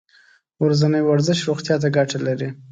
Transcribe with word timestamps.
ورځنی 0.63 1.01
ورزش 1.05 1.39
روغتیا 1.47 1.75
ته 1.81 1.87
ګټه 1.97 2.19
لري. 2.27 2.49